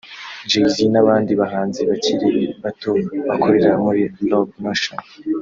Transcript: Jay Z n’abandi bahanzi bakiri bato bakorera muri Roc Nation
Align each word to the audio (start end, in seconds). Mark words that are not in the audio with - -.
Jay 0.49 0.65
Z 0.73 0.75
n’abandi 0.93 1.31
bahanzi 1.41 1.81
bakiri 1.89 2.29
bato 2.63 2.91
bakorera 3.27 3.71
muri 3.85 4.01
Roc 4.29 4.49
Nation 4.63 4.99